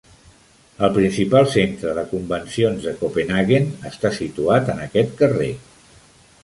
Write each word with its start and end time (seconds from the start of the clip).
El 0.85 0.89
principal 0.95 1.49
centre 1.55 1.93
de 1.99 2.05
convencions 2.13 2.87
de 2.89 2.95
Copenhaguen 3.03 3.69
està 3.93 4.13
situat 4.21 4.75
en 4.77 4.85
aquest 4.89 5.17
carrer. 5.23 5.55